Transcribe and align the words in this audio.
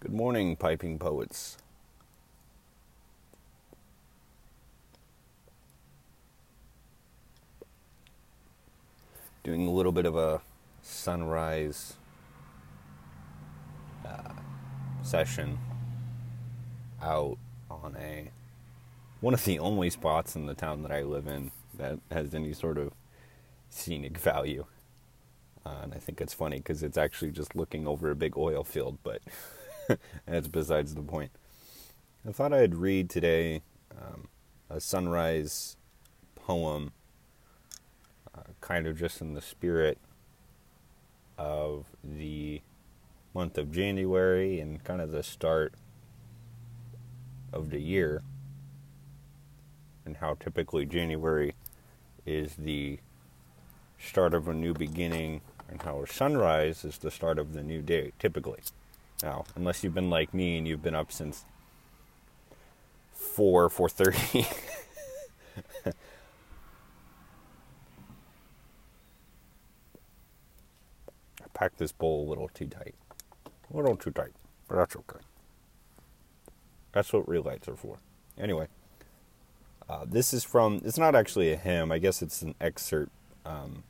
Good 0.00 0.12
morning, 0.12 0.54
piping 0.54 0.96
poets. 1.00 1.56
Doing 9.42 9.66
a 9.66 9.72
little 9.72 9.90
bit 9.90 10.06
of 10.06 10.14
a 10.14 10.40
sunrise 10.82 11.94
uh, 14.06 14.34
session 15.02 15.58
out 17.02 17.36
on 17.68 17.96
a 17.98 18.30
one 19.20 19.34
of 19.34 19.44
the 19.44 19.58
only 19.58 19.90
spots 19.90 20.36
in 20.36 20.46
the 20.46 20.54
town 20.54 20.82
that 20.82 20.92
I 20.92 21.02
live 21.02 21.26
in 21.26 21.50
that 21.76 21.98
has 22.12 22.34
any 22.34 22.52
sort 22.52 22.78
of 22.78 22.92
scenic 23.68 24.16
value. 24.16 24.64
Uh, 25.66 25.80
and 25.82 25.92
I 25.92 25.98
think 25.98 26.20
it's 26.20 26.34
funny 26.34 26.58
because 26.58 26.84
it's 26.84 26.96
actually 26.96 27.32
just 27.32 27.56
looking 27.56 27.88
over 27.88 28.12
a 28.12 28.14
big 28.14 28.38
oil 28.38 28.62
field, 28.62 28.98
but 29.02 29.22
that's 30.26 30.48
besides 30.48 30.94
the 30.94 31.02
point. 31.02 31.30
I 32.26 32.32
thought 32.32 32.52
I'd 32.52 32.74
read 32.74 33.08
today 33.08 33.62
um, 33.96 34.28
a 34.68 34.80
sunrise 34.80 35.76
poem, 36.34 36.92
uh, 38.34 38.42
kind 38.60 38.86
of 38.86 38.98
just 38.98 39.20
in 39.20 39.34
the 39.34 39.40
spirit 39.40 39.98
of 41.36 41.86
the 42.02 42.60
month 43.34 43.56
of 43.56 43.70
January 43.70 44.60
and 44.60 44.82
kind 44.82 45.00
of 45.00 45.10
the 45.10 45.22
start 45.22 45.74
of 47.52 47.70
the 47.70 47.80
year, 47.80 48.22
and 50.04 50.16
how 50.16 50.34
typically 50.34 50.84
January 50.84 51.54
is 52.26 52.56
the 52.56 52.98
start 53.98 54.34
of 54.34 54.48
a 54.48 54.54
new 54.54 54.74
beginning 54.74 55.40
and 55.68 55.82
how 55.82 56.02
a 56.02 56.06
sunrise 56.06 56.84
is 56.84 56.98
the 56.98 57.10
start 57.10 57.38
of 57.38 57.52
the 57.52 57.62
new 57.62 57.82
day, 57.82 58.12
typically. 58.18 58.60
Now, 59.22 59.44
unless 59.56 59.82
you've 59.82 59.94
been 59.94 60.10
like 60.10 60.32
me 60.32 60.58
and 60.58 60.66
you've 60.66 60.82
been 60.82 60.94
up 60.94 61.10
since 61.10 61.44
four, 63.12 63.68
four 63.68 63.88
thirty. 63.88 64.46
I 65.86 65.92
packed 71.52 71.78
this 71.78 71.92
bowl 71.92 72.26
a 72.26 72.28
little 72.28 72.48
too 72.48 72.66
tight. 72.66 72.94
A 73.72 73.76
little 73.76 73.96
too 73.96 74.12
tight, 74.12 74.32
but 74.68 74.76
that's 74.76 74.96
okay. 74.96 75.20
That's 76.92 77.12
what 77.12 77.28
real 77.28 77.42
lights 77.42 77.68
are 77.68 77.76
for. 77.76 77.98
Anyway, 78.38 78.68
uh, 79.88 80.04
this 80.08 80.32
is 80.32 80.44
from, 80.44 80.80
it's 80.84 80.98
not 80.98 81.14
actually 81.14 81.52
a 81.52 81.56
hymn. 81.56 81.90
I 81.90 81.98
guess 81.98 82.22
it's 82.22 82.42
an 82.42 82.54
excerpt 82.60 83.12
um, 83.44 83.82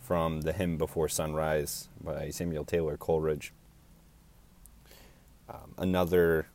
from 0.00 0.42
the 0.42 0.52
hymn 0.52 0.78
Before 0.78 1.08
Sunrise 1.08 1.88
by 2.02 2.30
Samuel 2.30 2.64
Taylor 2.64 2.96
Coleridge. 2.96 3.52
Um, 5.48 5.74
another 5.78 6.46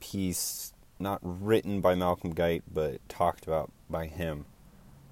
piece 0.00 0.72
not 0.98 1.20
written 1.22 1.80
by 1.80 1.94
Malcolm 1.94 2.32
Guite, 2.32 2.64
but 2.72 3.06
talked 3.08 3.46
about 3.46 3.70
by 3.90 4.06
him 4.06 4.46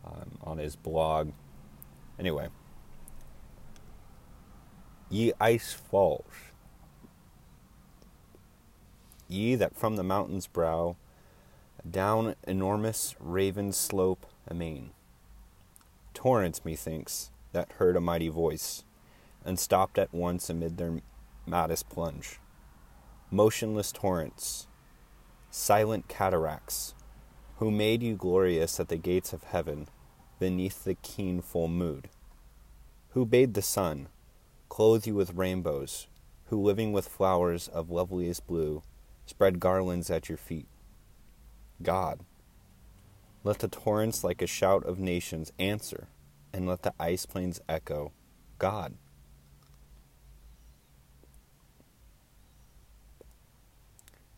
um, 0.04 0.38
on 0.42 0.58
his 0.58 0.74
blog. 0.74 1.32
Anyway, 2.18 2.48
ye 5.10 5.32
ice 5.40 5.72
falls, 5.72 6.32
ye 9.28 9.54
that 9.54 9.76
from 9.76 9.96
the 9.96 10.02
mountain's 10.02 10.46
brow 10.46 10.96
down 11.88 12.34
enormous 12.46 13.14
raven 13.20 13.72
slope 13.72 14.26
amain 14.48 14.90
torrents, 16.14 16.64
methinks, 16.64 17.30
that 17.52 17.72
heard 17.72 17.94
a 17.94 18.00
mighty 18.00 18.28
voice, 18.28 18.84
and 19.44 19.58
stopped 19.58 19.98
at 19.98 20.12
once 20.12 20.48
amid 20.48 20.78
their 20.78 21.00
maddest 21.46 21.88
plunge. 21.88 22.40
Motionless 23.30 23.92
torrents, 23.92 24.66
silent 25.50 26.08
cataracts, 26.08 26.94
who 27.56 27.70
made 27.70 28.02
you 28.02 28.14
glorious 28.14 28.78
at 28.78 28.88
the 28.88 28.96
gates 28.96 29.32
of 29.32 29.44
heaven, 29.44 29.88
beneath 30.38 30.84
the 30.84 30.94
keen 30.94 31.40
full 31.40 31.68
mood? 31.68 32.08
Who 33.10 33.26
bade 33.26 33.54
the 33.54 33.62
sun 33.62 34.08
clothe 34.68 35.06
you 35.06 35.14
with 35.14 35.34
rainbows, 35.34 36.06
who 36.46 36.62
living 36.62 36.92
with 36.92 37.08
flowers 37.08 37.68
of 37.68 37.90
loveliest 37.90 38.46
blue, 38.46 38.82
spread 39.26 39.60
garlands 39.60 40.10
at 40.10 40.28
your 40.28 40.38
feet? 40.38 40.68
God 41.82 42.20
let 43.46 43.60
the 43.60 43.68
torrents, 43.68 44.24
like 44.24 44.42
a 44.42 44.46
shout 44.48 44.84
of 44.84 44.98
nations, 44.98 45.52
answer, 45.56 46.08
and 46.52 46.66
let 46.66 46.82
the 46.82 46.92
ice 46.98 47.26
plains 47.26 47.60
echo, 47.68 48.10
God. 48.58 48.94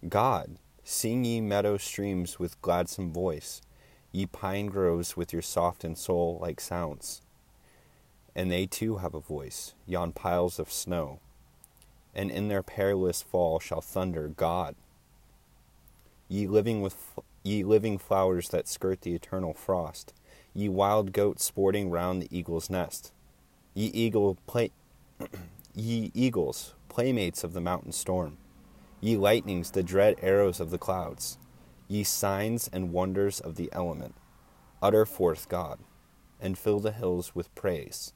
God, 0.07 0.59
sing 0.85 1.25
ye 1.25 1.41
meadow 1.41 1.77
streams 1.77 2.39
with 2.39 2.61
gladsome 2.63 3.13
voice, 3.13 3.61
ye 4.13 4.27
pine 4.27 4.67
groves 4.67 5.17
with 5.17 5.33
your 5.33 5.43
soft 5.43 5.83
and 5.83 5.99
soul 5.99 6.39
like 6.41 6.61
sounds. 6.61 7.21
And 8.35 8.49
they 8.49 8.67
too 8.67 8.99
have 8.99 9.15
a 9.15 9.21
voice, 9.21 9.75
yon 9.87 10.13
piles 10.13 10.61
of 10.61 10.71
snow, 10.71 11.19
and 12.15 12.31
in 12.31 12.47
their 12.47 12.63
perilous 12.63 13.23
fall 13.23 13.59
shall 13.59 13.81
thunder 13.81 14.29
God. 14.29 14.77
Ye 16.29 16.47
living 16.47 16.81
with 16.81 17.15
ye 17.43 17.65
living 17.65 17.99
flowers 17.99 18.51
that 18.51 18.69
skirt 18.69 19.01
the 19.01 19.15
eternal 19.15 19.55
frost, 19.55 20.15
ye 20.55 20.69
wild 20.69 21.13
goats 21.13 21.43
sporting 21.43 21.91
round 21.91 22.23
the 22.23 22.37
eagle's 22.37 22.71
nest, 22.71 23.13
ye 23.75 23.87
eagle 23.87 24.39
play, 24.47 24.71
ye 25.75 26.13
eagles, 26.15 26.75
playmates 26.89 27.43
of 27.43 27.53
the 27.53 27.61
mountain 27.61 27.93
storm, 27.93 28.37
ye 29.01 29.17
lightnings, 29.17 29.71
the 29.71 29.83
dread 29.83 30.17
arrows 30.21 30.61
of 30.61 30.71
the 30.71 30.79
clouds, 30.79 31.39
ye 31.87 32.03
signs 32.03 32.69
and 32.73 32.93
wonders 32.93 33.41
of 33.41 33.57
the 33.57 33.69
element, 33.73 34.15
utter 34.83 35.07
forth 35.07 35.49
God, 35.49 35.79
and 36.41 36.59
fill 36.59 36.81
the 36.81 36.93
hills 36.93 37.35
with 37.35 37.55
praise. 37.55 38.13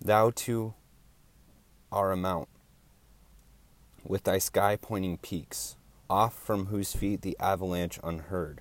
Thou 0.00 0.30
too 0.30 0.74
art 1.90 2.12
a 2.12 2.16
mount, 2.16 2.48
with 4.04 4.24
thy 4.24 4.38
sky 4.38 4.76
pointing 4.76 5.18
peaks, 5.18 5.76
off 6.10 6.34
from 6.34 6.66
whose 6.66 6.94
feet 6.94 7.22
the 7.22 7.36
avalanche 7.38 7.98
unheard. 8.02 8.60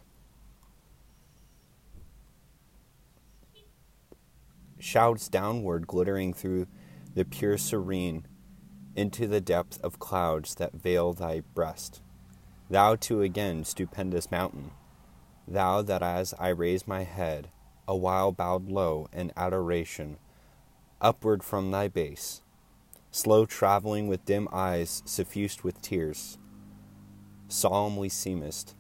Shouts 4.80 5.28
downward, 5.28 5.88
glittering 5.88 6.34
through 6.34 6.68
the 7.14 7.26
pure 7.26 7.58
serene, 7.58 8.26
into 8.98 9.28
the 9.28 9.40
depth 9.40 9.80
of 9.82 10.00
clouds 10.00 10.56
that 10.56 10.74
veil 10.74 11.14
thy 11.14 11.40
breast. 11.56 12.02
Thou 12.70 12.98
too 12.98 13.22
again, 13.22 13.64
stupendous 13.64 14.30
mountain, 14.30 14.72
thou 15.48 15.82
that 15.82 16.04
as 16.04 16.34
I 16.38 16.50
raise 16.50 16.86
my 16.86 17.04
head, 17.04 17.48
a 17.88 17.96
while 17.96 18.34
bowed 18.34 18.68
low 18.68 19.08
in 19.14 19.32
adoration, 19.38 20.18
upward 21.00 21.42
from 21.42 21.72
thy 21.72 21.88
base, 21.88 22.42
slow 23.12 23.46
traveling 23.46 24.10
with 24.10 24.26
dim 24.26 24.50
eyes 24.52 25.02
suffused 25.06 25.62
with 25.62 25.82
tears 25.82 26.38
solemnly 27.48 28.10
seemest, 28.10 28.76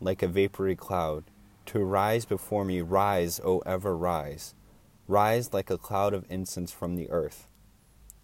like 0.00 0.22
a 0.22 0.28
vapory 0.28 0.76
cloud, 0.76 1.24
to 1.66 1.78
rise 1.80 2.24
before 2.24 2.64
me, 2.64 2.80
rise, 2.80 3.40
O 3.44 3.58
ever 3.60 3.96
rise, 3.96 4.54
rise 5.06 5.52
like 5.52 5.70
a 5.70 5.78
cloud 5.78 6.14
of 6.14 6.24
incense 6.28 6.72
from 6.72 6.96
the 6.96 7.10
earth. 7.10 7.49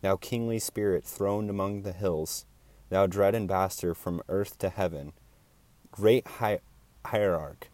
Thou 0.02 0.16
kingly 0.16 0.58
spirit 0.58 1.04
throned 1.04 1.50
among 1.50 1.82
the 1.82 1.92
hills, 1.92 2.44
thou 2.90 3.06
dread 3.06 3.34
ambassador 3.34 3.94
from 3.94 4.22
earth 4.28 4.58
to 4.58 4.68
heaven, 4.68 5.12
great 5.90 6.26
hi- 6.26 6.60
hierarch, 7.06 7.70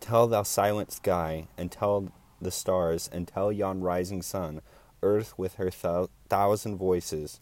tell 0.00 0.26
thou 0.26 0.42
silent 0.42 0.92
sky, 0.92 1.48
and 1.56 1.70
tell 1.70 2.12
the 2.40 2.50
stars, 2.50 3.08
and 3.12 3.28
tell 3.28 3.52
yon 3.52 3.80
rising 3.80 4.22
sun, 4.22 4.60
earth 5.02 5.38
with 5.38 5.54
her 5.54 5.70
thou- 5.70 6.08
thousand 6.28 6.76
voices 6.76 7.40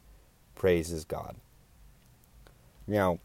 praises 0.55 1.05
God. 1.05 1.37
Now, 2.87 3.19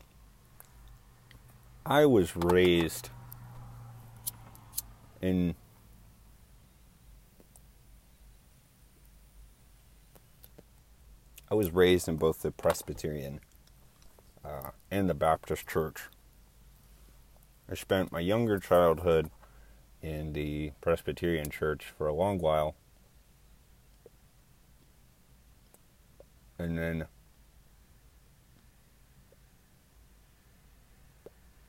I 1.85 2.05
was 2.05 2.35
raised 2.35 3.09
in 5.21 5.55
I 11.51 11.53
was 11.53 11.71
raised 11.71 12.07
in 12.07 12.15
both 12.15 12.43
the 12.43 12.51
Presbyterian 12.51 13.41
uh, 14.45 14.69
and 14.89 15.09
the 15.09 15.13
Baptist 15.13 15.67
church. 15.67 16.03
I 17.69 17.75
spent 17.75 18.09
my 18.09 18.21
younger 18.21 18.57
childhood 18.57 19.29
in 20.01 20.31
the 20.31 20.71
Presbyterian 20.79 21.49
church 21.49 21.91
for 21.97 22.07
a 22.07 22.13
long 22.13 22.39
while. 22.39 22.75
And 26.57 26.77
then 26.77 27.07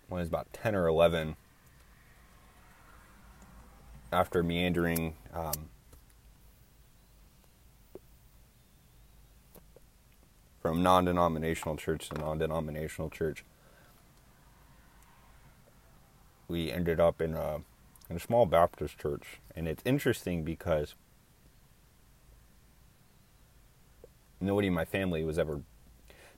when 0.07 0.19
I 0.19 0.23
was 0.23 0.29
about 0.29 0.53
10 0.53 0.77
or 0.77 0.87
11, 0.87 1.35
after 4.13 4.45
meandering 4.45 5.17
um, 5.35 5.71
from 10.63 10.83
non 10.83 11.05
denominational 11.05 11.77
church 11.77 12.09
to 12.09 12.19
non 12.19 12.39
denominational 12.39 13.11
church. 13.11 13.45
We 16.47 16.71
ended 16.71 17.01
up 17.01 17.21
in 17.21 17.35
a, 17.35 17.57
in 18.09 18.17
a 18.17 18.21
small 18.21 18.47
Baptist 18.47 18.99
church. 18.99 19.41
And 19.57 19.67
it's 19.67 19.83
interesting 19.85 20.45
because 20.45 20.95
nobody 24.41 24.69
in 24.69 24.75
my 24.75 24.85
family 24.85 25.25
was 25.25 25.39
ever, 25.39 25.63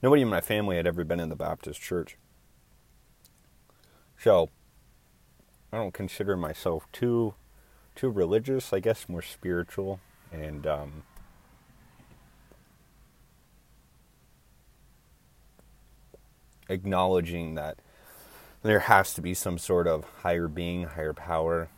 nobody 0.03 0.23
in 0.23 0.29
my 0.29 0.41
family 0.41 0.76
had 0.76 0.87
ever 0.87 1.05
been 1.05 1.21
in 1.21 1.29
the 1.29 1.37
Baptist 1.37 1.81
church. 1.81 2.17
So, 4.17 4.49
I 5.73 5.76
don't 5.76 5.93
consider 5.93 6.37
myself 6.37 6.87
too, 6.93 7.35
too 7.94 8.09
religious. 8.09 8.73
I 8.73 8.79
guess 8.79 9.09
more 9.09 9.23
spiritual 9.23 10.00
and 10.32 10.67
um, 10.67 11.03
acknowledging 16.69 17.55
that 17.55 17.78
there 18.62 18.81
has 18.81 19.12
to 19.14 19.20
be 19.20 19.34
some 19.34 19.58
sort 19.58 19.87
of 19.87 20.05
higher 20.22 20.49
being, 20.49 20.84
higher 20.84 21.12
power. 21.12 21.69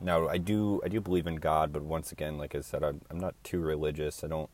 Now, 0.00 0.28
I 0.28 0.38
do 0.38 0.80
I 0.84 0.88
do 0.88 1.00
believe 1.00 1.26
in 1.26 1.36
God, 1.36 1.72
but 1.72 1.82
once 1.82 2.12
again, 2.12 2.36
like 2.36 2.54
I 2.54 2.60
said, 2.60 2.82
I'm, 2.82 3.00
I'm 3.10 3.18
not 3.18 3.34
too 3.44 3.60
religious. 3.60 4.22
I 4.22 4.26
don't. 4.26 4.50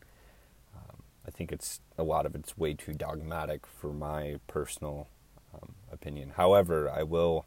Um, 0.74 1.02
I 1.26 1.30
think 1.30 1.50
it's 1.50 1.80
a 1.98 2.02
lot 2.02 2.26
of 2.26 2.34
it's 2.34 2.56
way 2.56 2.74
too 2.74 2.92
dogmatic 2.92 3.66
for 3.66 3.92
my 3.92 4.38
personal 4.46 5.08
um, 5.54 5.74
opinion. 5.90 6.32
However, 6.36 6.90
I 6.90 7.02
will 7.02 7.46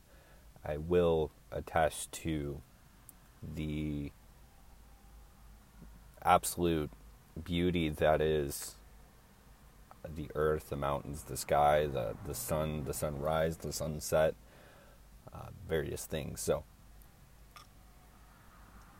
I 0.66 0.78
will 0.78 1.32
attest 1.52 2.12
to 2.24 2.62
the 3.42 4.12
absolute 6.24 6.90
beauty 7.44 7.90
that 7.90 8.20
is 8.22 8.76
the 10.14 10.30
earth, 10.36 10.70
the 10.70 10.76
mountains, 10.76 11.24
the 11.24 11.38
sky, 11.38 11.88
the, 11.88 12.16
the 12.26 12.34
sun, 12.34 12.84
the 12.86 12.94
sunrise, 12.94 13.58
the 13.58 13.74
sunset, 13.74 14.36
uh, 15.34 15.48
various 15.68 16.06
things. 16.06 16.42
So 16.42 16.64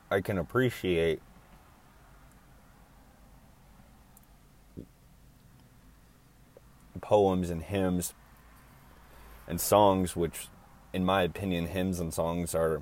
I 0.10 0.22
can 0.22 0.38
appreciate 0.38 1.22
poems 7.02 7.50
and 7.50 7.62
hymns 7.62 8.14
and 9.48 9.62
songs, 9.62 10.16
which, 10.16 10.48
in 10.94 11.06
my 11.06 11.22
opinion, 11.22 11.68
hymns 11.68 12.00
and 12.00 12.14
songs 12.14 12.56
are 12.56 12.82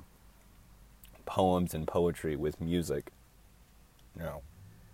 poems 1.26 1.74
and 1.74 1.86
poetry 1.86 2.36
with 2.36 2.60
music. 2.60 3.10
You 4.16 4.22
know, 4.22 4.42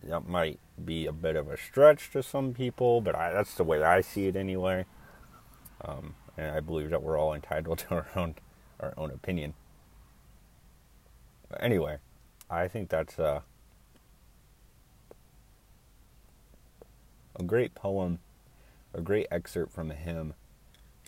that 0.05 0.29
might 0.29 0.59
be 0.83 1.07
a 1.07 1.13
bit 1.13 1.37
of 1.37 1.49
a 1.49 1.57
stretch 1.57 2.11
to 2.13 2.23
some 2.23 2.55
people, 2.55 3.01
but 3.01 3.15
I, 3.15 3.33
that's 3.33 3.55
the 3.55 3.65
way 3.65 3.83
I 3.83 4.01
see 4.01 4.27
it 4.27 4.37
anyway. 4.37 4.87
Um, 5.85 6.15
and 6.37 6.57
I 6.57 6.61
believe 6.61 6.91
that 6.91 7.03
we're 7.03 7.19
all 7.19 7.35
entitled 7.35 7.79
to 7.81 7.95
our 7.95 8.07
own 8.17 8.35
our 8.81 8.95
own 8.97 9.11
opinion. 9.11 9.55
But 11.49 11.63
anyway, 11.63 11.99
I 12.49 12.69
think 12.69 12.89
that's 12.89 13.19
a, 13.19 13.43
a 17.39 17.43
great 17.43 17.75
poem, 17.75 18.21
a 18.95 19.01
great 19.01 19.27
excerpt 19.31 19.73
from 19.73 19.91
a 19.91 19.95
hymn, 19.95 20.35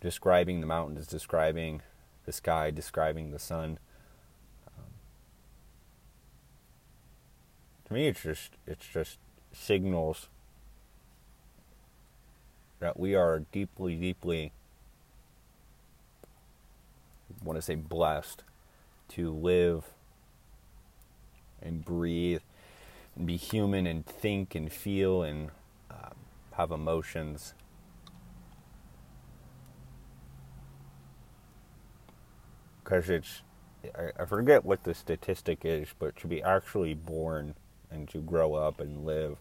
describing 0.00 0.60
the 0.60 0.66
mountains, 0.66 1.06
describing 1.06 1.82
the 2.26 2.32
sky, 2.32 2.70
describing 2.70 3.30
the 3.30 3.38
sun. 3.38 3.78
Me 7.92 8.08
it's 8.08 8.22
just 8.22 8.52
it's 8.66 8.86
just 8.86 9.18
signals 9.52 10.28
that 12.80 12.98
we 12.98 13.14
are 13.14 13.40
deeply 13.52 13.96
deeply 13.96 14.52
I 17.30 17.44
want 17.44 17.56
to 17.58 17.62
say 17.62 17.74
blessed 17.74 18.44
to 19.10 19.30
live 19.30 19.84
and 21.60 21.84
breathe 21.84 22.40
and 23.16 23.26
be 23.26 23.36
human 23.36 23.86
and 23.86 24.04
think 24.04 24.54
and 24.54 24.72
feel 24.72 25.22
and 25.22 25.50
uh, 25.90 26.10
have 26.52 26.70
emotions. 26.70 27.54
Because 32.82 33.08
it's 33.08 33.42
I 34.18 34.24
forget 34.26 34.64
what 34.64 34.84
the 34.84 34.94
statistic 34.94 35.64
is 35.64 35.88
but 35.98 36.16
to 36.18 36.28
be 36.28 36.40
actually 36.40 36.94
born 36.94 37.54
and 37.92 38.08
to 38.08 38.18
grow 38.18 38.54
up 38.54 38.80
and 38.80 39.04
live. 39.04 39.36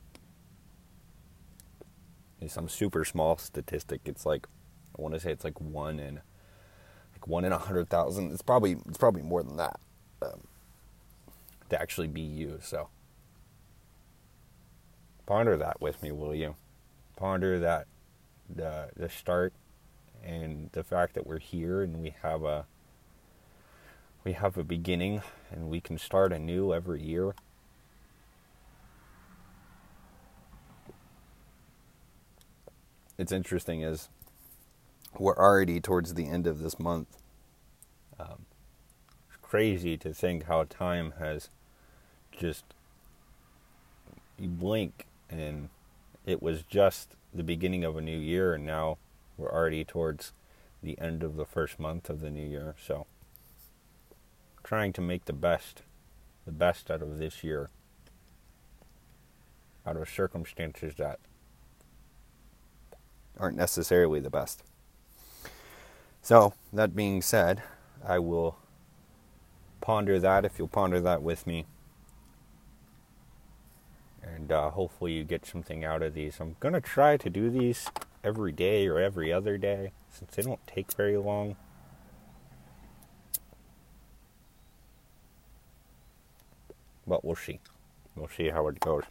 It's 2.39 2.53
some 2.53 2.68
super 2.69 3.06
small 3.06 3.38
statistic. 3.38 4.01
It's 4.06 4.25
like 4.25 4.48
I 4.98 5.01
want 5.01 5.13
to 5.13 5.19
say 5.19 5.31
it's 5.31 5.44
like 5.44 5.59
one 5.62 6.00
in 6.00 6.15
like 7.13 7.27
one 7.27 7.45
in 7.45 7.51
a 7.51 7.57
hundred 7.57 7.89
thousand. 7.89 8.31
It's 8.31 8.42
probably 8.42 8.77
it's 8.88 8.98
probably 8.98 9.21
more 9.21 9.44
than 9.44 9.57
that 9.57 9.80
um, 10.21 10.42
to 11.69 11.81
actually 11.81 12.07
be 12.07 12.21
you. 12.21 12.59
So 12.62 12.89
ponder 15.25 15.56
that 15.57 15.80
with 15.80 16.01
me, 16.01 16.12
will 16.12 16.36
you? 16.36 16.56
Ponder 17.15 17.59
that 17.59 17.88
the 18.50 18.89
the 18.95 19.07
start 19.07 19.53
and 20.24 20.69
the 20.74 20.83
fact 20.83 21.13
that 21.13 21.25
we're 21.25 21.39
here 21.39 21.81
and 21.81 22.01
we 22.01 22.15
have 22.21 22.44
a 22.44 22.65
we 24.24 24.33
have 24.33 24.57
a 24.57 24.63
beginning 24.63 25.21
and 25.51 25.69
we 25.69 25.80
can 25.80 25.98
start 25.98 26.31
anew 26.33 26.74
every 26.74 27.01
year. 27.01 27.33
It's 33.22 33.32
interesting 33.32 33.82
is 33.82 34.10
we're 35.20 35.38
already 35.38 35.80
towards 35.80 36.16
the 36.16 36.28
end 36.28 36.48
of 36.48 36.64
this 36.64 36.80
month. 36.80 37.20
Um, 38.20 38.46
it's 39.30 39.38
crazy 39.44 39.96
to 39.98 40.12
think 40.12 40.46
how 40.46 40.64
time 40.64 41.14
has 41.20 41.50
just 42.36 42.64
you 44.40 44.48
blink 44.48 45.06
and 45.30 45.70
it 46.26 46.42
was 46.42 46.64
just 46.64 47.16
the 47.32 47.44
beginning 47.44 47.84
of 47.84 47.96
a 47.96 48.02
new 48.02 48.18
year 48.18 48.56
and 48.56 48.66
now 48.66 48.98
we're 49.38 49.52
already 49.52 49.84
towards 49.86 50.34
the 50.82 50.98
end 51.00 51.22
of 51.22 51.36
the 51.36 51.46
first 51.46 51.80
month 51.80 52.10
of 52.10 52.22
the 52.22 52.32
new 52.32 52.48
year 52.48 52.74
so 52.84 53.06
trying 54.64 54.92
to 54.94 55.02
make 55.02 55.26
the 55.26 55.34
best 55.34 55.84
the 56.46 56.52
best 56.52 56.90
out 56.90 57.04
of 57.04 57.20
this 57.20 57.44
year 57.44 57.70
out 59.86 59.98
of 59.98 60.10
circumstances 60.10 60.96
that 60.96 61.20
aren't 63.40 63.58
necessarily 63.58 64.20
the 64.20 64.30
best. 64.30 64.64
So, 66.22 66.54
that 66.72 66.96
being 66.96 67.22
said, 67.22 67.64
I 68.06 68.20
will 68.20 68.58
ponder 69.80 70.20
that 70.20 70.46
if 70.46 70.60
you'll 70.60 70.68
ponder 70.68 71.00
that 71.02 71.24
with 71.24 71.48
me. 71.48 71.66
And 74.22 74.52
uh, 74.52 74.70
hopefully, 74.70 75.14
you 75.14 75.24
get 75.24 75.46
something 75.46 75.84
out 75.84 76.04
of 76.04 76.14
these. 76.14 76.40
I'm 76.40 76.56
going 76.60 76.74
to 76.74 76.82
try 76.82 77.18
to 77.18 77.30
do 77.30 77.50
these 77.50 77.88
every 78.24 78.52
day 78.52 78.88
or 78.88 79.00
every 79.00 79.34
other 79.34 79.58
day 79.58 79.92
since 80.10 80.36
they 80.36 80.44
don't 80.44 80.66
take 80.68 80.94
very 80.94 81.18
long. 81.18 81.56
But 87.08 87.26
we'll 87.26 87.36
see. 87.36 87.60
We'll 88.16 88.30
see 88.30 88.50
how 88.50 88.68
it 88.68 88.80
goes. 88.80 89.04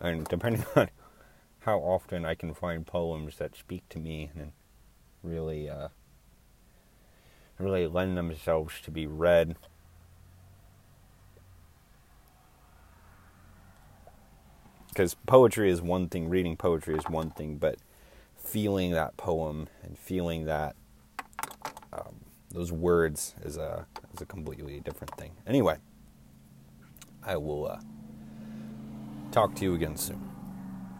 And 0.00 0.24
depending 0.26 0.64
on 0.76 0.88
how 1.64 1.78
often 1.78 2.24
I 2.24 2.34
can 2.34 2.54
find 2.54 2.86
poems 2.86 3.36
that 3.36 3.56
speak 3.56 3.88
to 3.90 3.98
me 3.98 4.30
and 4.36 4.52
really 5.22 5.68
uh, 5.70 5.88
really 7.58 7.86
lend 7.86 8.16
themselves 8.16 8.80
to 8.82 8.90
be 8.90 9.06
read. 9.06 9.56
Because 14.88 15.14
poetry 15.26 15.70
is 15.70 15.80
one 15.80 16.08
thing, 16.08 16.28
reading 16.28 16.56
poetry 16.56 16.96
is 16.96 17.04
one 17.08 17.30
thing, 17.30 17.56
but 17.56 17.76
feeling 18.36 18.90
that 18.90 19.16
poem 19.16 19.68
and 19.82 19.96
feeling 19.96 20.44
that 20.44 20.74
um, 21.92 22.16
those 22.50 22.72
words 22.72 23.34
is 23.42 23.56
a 23.56 23.86
is 24.12 24.20
a 24.20 24.26
completely 24.26 24.80
different 24.80 25.16
thing. 25.16 25.30
Anyway, 25.46 25.78
I 27.24 27.36
will 27.36 27.68
uh, 27.68 27.80
talk 29.30 29.54
to 29.54 29.64
you 29.64 29.74
again 29.74 29.96
soon. 29.96 30.31